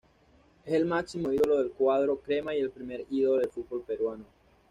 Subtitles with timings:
[0.65, 4.25] Es el máximo ídolo del cuadro crema y el primer ídolo del fútbol peruano.